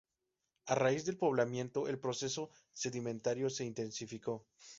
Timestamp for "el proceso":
1.87-2.49